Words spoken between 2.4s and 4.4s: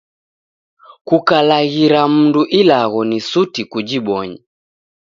ilagho ni suti kujibonye.